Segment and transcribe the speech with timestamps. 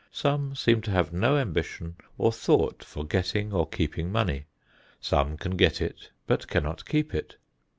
[0.11, 4.45] Some seem to have no ambition or thought for getting or keeping money.
[4.99, 7.35] Some can get it but cannot keep it.